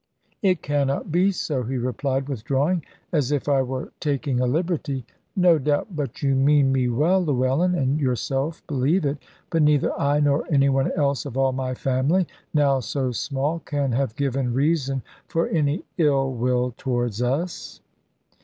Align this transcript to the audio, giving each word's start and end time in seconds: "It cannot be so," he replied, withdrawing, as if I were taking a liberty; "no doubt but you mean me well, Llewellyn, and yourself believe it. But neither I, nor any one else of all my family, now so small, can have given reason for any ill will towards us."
"It 0.41 0.63
cannot 0.63 1.11
be 1.11 1.31
so," 1.31 1.61
he 1.61 1.77
replied, 1.77 2.27
withdrawing, 2.27 2.83
as 3.11 3.31
if 3.31 3.47
I 3.47 3.61
were 3.61 3.91
taking 3.99 4.39
a 4.39 4.47
liberty; 4.47 5.05
"no 5.35 5.59
doubt 5.59 5.95
but 5.95 6.23
you 6.23 6.33
mean 6.33 6.71
me 6.71 6.89
well, 6.89 7.23
Llewellyn, 7.23 7.75
and 7.75 7.99
yourself 8.01 8.65
believe 8.65 9.05
it. 9.05 9.19
But 9.51 9.61
neither 9.61 9.91
I, 10.01 10.19
nor 10.19 10.47
any 10.51 10.69
one 10.69 10.91
else 10.93 11.27
of 11.27 11.37
all 11.37 11.51
my 11.51 11.75
family, 11.75 12.25
now 12.51 12.79
so 12.79 13.11
small, 13.11 13.59
can 13.59 13.91
have 13.91 14.15
given 14.15 14.55
reason 14.55 15.03
for 15.27 15.47
any 15.49 15.83
ill 15.99 16.33
will 16.33 16.73
towards 16.79 17.21
us." 17.21 17.79